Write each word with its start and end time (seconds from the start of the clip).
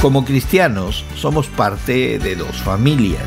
Como 0.00 0.24
cristianos 0.24 1.04
somos 1.16 1.48
parte 1.48 2.18
de 2.18 2.36
dos 2.36 2.56
familias. 2.58 3.24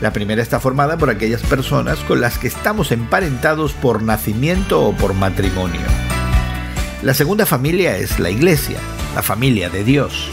La 0.00 0.12
primera 0.12 0.42
está 0.42 0.58
formada 0.58 0.96
por 0.96 1.10
aquellas 1.10 1.42
personas 1.42 1.98
con 2.00 2.20
las 2.20 2.38
que 2.38 2.48
estamos 2.48 2.92
emparentados 2.92 3.72
por 3.72 4.02
nacimiento 4.02 4.84
o 4.86 4.96
por 4.96 5.12
matrimonio. 5.12 5.80
La 7.02 7.14
segunda 7.14 7.46
familia 7.46 7.96
es 7.98 8.18
la 8.18 8.30
iglesia, 8.30 8.78
la 9.14 9.22
familia 9.22 9.68
de 9.68 9.84
Dios. 9.84 10.28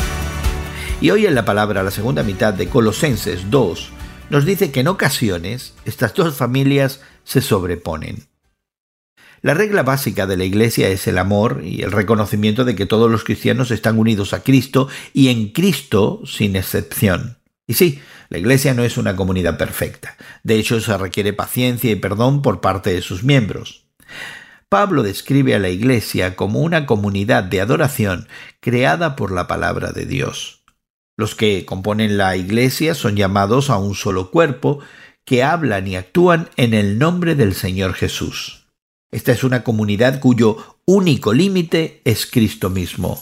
Y 1.01 1.11
hoy 1.11 1.25
en 1.25 1.35
la 1.35 1.45
palabra, 1.45 1.83
la 1.83 1.91
segunda 1.91 2.23
mitad 2.23 2.53
de 2.53 2.69
Colosenses 2.69 3.51
2, 3.51 3.89
nos 4.29 4.45
dice 4.45 4.71
que 4.71 4.79
en 4.79 4.87
ocasiones 4.87 5.73
estas 5.83 6.13
dos 6.13 6.35
familias 6.35 7.01
se 7.23 7.41
sobreponen. 7.41 8.27
La 9.45 9.53
regla 9.53 9.83
básica 9.83 10.25
de 10.25 10.37
la 10.37 10.43
Iglesia 10.43 10.89
es 10.89 11.05
el 11.05 11.19
amor 11.19 11.61
y 11.63 11.83
el 11.83 11.91
reconocimiento 11.91 12.65
de 12.65 12.73
que 12.73 12.87
todos 12.87 13.11
los 13.11 13.23
cristianos 13.23 13.69
están 13.69 13.99
unidos 13.99 14.33
a 14.33 14.41
Cristo 14.41 14.87
y 15.13 15.27
en 15.27 15.49
Cristo 15.49 16.21
sin 16.25 16.55
excepción. 16.55 17.37
Y 17.67 17.75
sí, 17.75 18.01
la 18.29 18.39
Iglesia 18.39 18.73
no 18.73 18.83
es 18.83 18.97
una 18.97 19.15
comunidad 19.15 19.59
perfecta. 19.59 20.17
De 20.41 20.55
hecho, 20.55 20.81
se 20.81 20.97
requiere 20.97 21.31
paciencia 21.31 21.91
y 21.91 21.95
perdón 21.95 22.41
por 22.41 22.59
parte 22.59 22.91
de 22.91 23.03
sus 23.03 23.23
miembros. 23.23 23.85
Pablo 24.67 25.03
describe 25.03 25.53
a 25.53 25.59
la 25.59 25.69
Iglesia 25.69 26.35
como 26.35 26.61
una 26.61 26.87
comunidad 26.87 27.43
de 27.43 27.61
adoración 27.61 28.27
creada 28.61 29.15
por 29.15 29.31
la 29.31 29.45
palabra 29.45 29.91
de 29.91 30.07
Dios. 30.07 30.63
Los 31.17 31.35
que 31.35 31.65
componen 31.65 32.17
la 32.17 32.35
Iglesia 32.35 32.95
son 32.95 33.15
llamados 33.15 33.69
a 33.69 33.77
un 33.77 33.93
solo 33.93 34.31
cuerpo, 34.31 34.79
que 35.23 35.43
hablan 35.43 35.87
y 35.87 35.97
actúan 35.97 36.49
en 36.57 36.73
el 36.73 36.97
nombre 36.97 37.35
del 37.35 37.53
Señor 37.53 37.93
Jesús. 37.93 38.64
Esta 39.11 39.31
es 39.31 39.43
una 39.43 39.63
comunidad 39.63 40.19
cuyo 40.19 40.79
único 40.85 41.33
límite 41.33 42.01
es 42.05 42.25
Cristo 42.25 42.69
mismo. 42.69 43.21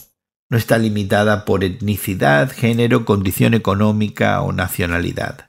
No 0.49 0.57
está 0.57 0.77
limitada 0.77 1.45
por 1.45 1.63
etnicidad, 1.63 2.51
género, 2.51 3.05
condición 3.05 3.53
económica 3.53 4.41
o 4.41 4.51
nacionalidad. 4.51 5.47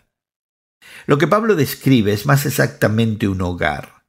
Lo 1.07 1.19
que 1.19 1.27
Pablo 1.27 1.57
describe 1.57 2.13
es 2.13 2.27
más 2.27 2.47
exactamente 2.47 3.29
un 3.29 3.43
hogar. 3.43 4.05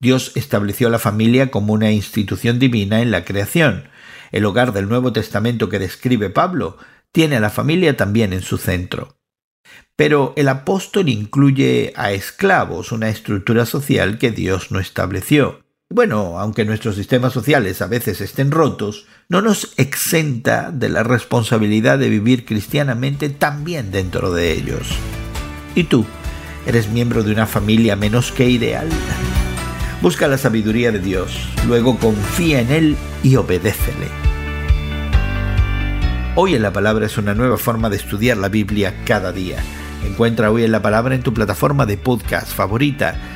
Dios 0.00 0.32
estableció 0.34 0.90
la 0.90 0.98
familia 0.98 1.50
como 1.50 1.72
una 1.72 1.90
institución 1.90 2.58
divina 2.58 3.00
en 3.00 3.10
la 3.10 3.24
creación. 3.24 3.88
El 4.30 4.44
hogar 4.44 4.72
del 4.72 4.88
Nuevo 4.88 5.12
Testamento 5.12 5.68
que 5.68 5.78
describe 5.78 6.30
Pablo 6.30 6.76
tiene 7.12 7.36
a 7.36 7.40
la 7.40 7.50
familia 7.50 7.96
también 7.96 8.32
en 8.32 8.42
su 8.42 8.58
centro. 8.58 9.18
Pero 9.96 10.34
el 10.36 10.48
apóstol 10.48 11.08
incluye 11.08 11.92
a 11.96 12.12
esclavos, 12.12 12.92
una 12.92 13.08
estructura 13.08 13.64
social 13.64 14.18
que 14.18 14.30
Dios 14.30 14.70
no 14.70 14.78
estableció. 14.78 15.65
Bueno, 15.88 16.40
aunque 16.40 16.64
nuestros 16.64 16.96
sistemas 16.96 17.32
sociales 17.32 17.80
a 17.80 17.86
veces 17.86 18.20
estén 18.20 18.50
rotos, 18.50 19.06
no 19.28 19.40
nos 19.40 19.72
exenta 19.76 20.72
de 20.72 20.88
la 20.88 21.04
responsabilidad 21.04 21.96
de 21.96 22.08
vivir 22.08 22.44
cristianamente 22.44 23.28
también 23.28 23.92
dentro 23.92 24.32
de 24.32 24.52
ellos. 24.52 24.88
¿Y 25.76 25.84
tú? 25.84 26.04
¿Eres 26.66 26.88
miembro 26.88 27.22
de 27.22 27.30
una 27.30 27.46
familia 27.46 27.94
menos 27.94 28.32
que 28.32 28.50
ideal? 28.50 28.88
Busca 30.02 30.26
la 30.26 30.38
sabiduría 30.38 30.90
de 30.90 30.98
Dios, 30.98 31.30
luego 31.68 31.96
confía 32.00 32.60
en 32.60 32.72
Él 32.72 32.96
y 33.22 33.36
obedécele. 33.36 34.08
Hoy 36.34 36.56
en 36.56 36.62
la 36.62 36.72
Palabra 36.72 37.06
es 37.06 37.16
una 37.16 37.34
nueva 37.34 37.58
forma 37.58 37.90
de 37.90 37.96
estudiar 37.96 38.38
la 38.38 38.48
Biblia 38.48 38.92
cada 39.04 39.30
día. 39.30 39.58
Encuentra 40.04 40.50
Hoy 40.50 40.64
en 40.64 40.72
la 40.72 40.82
Palabra 40.82 41.14
en 41.14 41.22
tu 41.22 41.32
plataforma 41.32 41.86
de 41.86 41.96
podcast 41.96 42.52
favorita 42.52 43.35